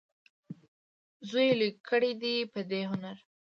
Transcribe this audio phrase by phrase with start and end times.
[1.29, 3.17] زوی یې لوی کړی دی په دې هنر.